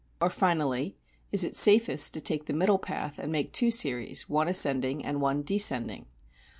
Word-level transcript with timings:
Or 0.19 0.31
finally, 0.31 0.97
is 1.31 1.43
it 1.43 1.55
safest 1.55 2.15
to 2.15 2.21
take 2.21 2.45
the 2.47 2.53
middle 2.55 2.79
path 2.79 3.19
and 3.19 3.31
make 3.31 3.53
two 3.53 3.69
series, 3.69 4.27
one 4.27 4.47
ascending 4.47 5.05
and 5.05 5.21
one 5.21 5.43
descending? 5.43 6.07